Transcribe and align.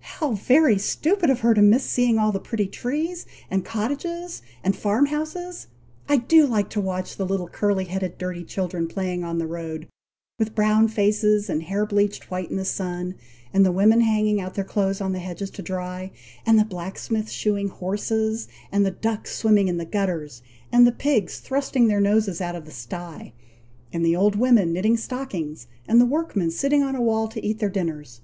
"How 0.00 0.32
very 0.32 0.78
stupid 0.78 1.28
of 1.28 1.40
her 1.40 1.52
to 1.52 1.60
miss 1.60 1.84
seeing 1.84 2.18
all 2.18 2.32
the 2.32 2.40
pretty 2.40 2.64
trees, 2.66 3.26
and 3.50 3.62
cottages, 3.62 4.40
and 4.64 4.74
farm 4.74 5.04
houses! 5.04 5.66
I 6.08 6.16
do 6.16 6.46
like 6.46 6.70
to 6.70 6.80
watch 6.80 7.18
the 7.18 7.26
little 7.26 7.46
curly 7.46 7.84
headed, 7.84 8.16
dirty 8.16 8.42
children, 8.42 8.88
playing 8.88 9.22
on 9.22 9.36
the 9.36 9.46
road, 9.46 9.86
with 10.38 10.54
brown 10.54 10.88
faces, 10.88 11.50
and 11.50 11.62
hair 11.62 11.84
bleached 11.84 12.30
white 12.30 12.48
in 12.50 12.56
the 12.56 12.64
sun; 12.64 13.16
and 13.52 13.66
the 13.66 13.70
women 13.70 14.00
hanging 14.00 14.40
out 14.40 14.54
their 14.54 14.64
clothes 14.64 15.02
on 15.02 15.12
the 15.12 15.18
hedges 15.18 15.50
to 15.50 15.60
dry; 15.60 16.10
and 16.46 16.58
the 16.58 16.64
blacksmith 16.64 17.28
shoeing 17.30 17.68
horses, 17.68 18.48
and 18.72 18.86
the 18.86 18.90
ducks 18.90 19.36
swimming 19.36 19.68
in 19.68 19.76
the 19.76 19.84
gutters, 19.84 20.40
and 20.72 20.86
the 20.86 20.90
pigs 20.90 21.38
thrusting 21.38 21.86
their 21.86 22.00
noses 22.00 22.40
out 22.40 22.54
of 22.56 22.64
the 22.64 22.70
sty, 22.72 23.34
and 23.92 24.06
the 24.06 24.16
old 24.16 24.36
women 24.36 24.72
knitting 24.72 24.96
stockings, 24.96 25.66
and 25.86 26.00
the 26.00 26.06
workmen 26.06 26.50
sitting 26.50 26.82
on 26.82 26.96
a 26.96 27.02
wall 27.02 27.28
to 27.28 27.44
eat 27.44 27.58
their 27.58 27.68
dinners! 27.68 28.22